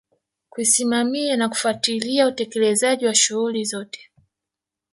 [0.49, 4.11] Kusimamia na kufuatilia utekelezaji wa shughuli zote